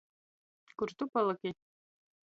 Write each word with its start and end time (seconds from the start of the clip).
Kur 0.77 0.89
tu 0.97 1.09
palyki? 1.13 1.55